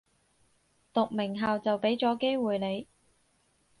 [0.95, 2.87] 讀名校就畀咗機會你